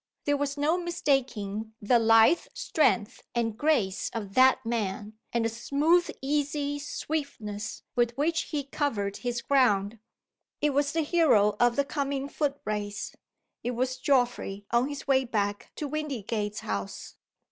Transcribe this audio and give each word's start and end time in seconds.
There 0.25 0.35
was 0.35 0.57
no 0.57 0.79
mistaking 0.79 1.75
the 1.79 1.99
lithe 1.99 2.47
strength 2.55 3.21
and 3.35 3.55
grace 3.55 4.09
of 4.15 4.33
that 4.33 4.65
man, 4.65 5.13
and 5.31 5.45
the 5.45 5.49
smooth 5.49 6.09
easy 6.23 6.79
swiftness 6.79 7.83
with 7.95 8.17
which 8.17 8.45
he 8.45 8.63
covered 8.63 9.17
his 9.17 9.43
ground. 9.43 9.99
It 10.59 10.71
was 10.71 10.93
the 10.93 11.01
hero 11.01 11.55
of 11.59 11.75
the 11.75 11.85
coming 11.85 12.27
foot 12.29 12.59
race. 12.65 13.13
It 13.63 13.75
was 13.75 13.97
Geoffrey 13.97 14.65
on 14.71 14.89
his 14.89 15.07
way 15.07 15.23
back 15.23 15.71
to 15.75 15.87
Windygates 15.87 16.61
House. 16.61 17.13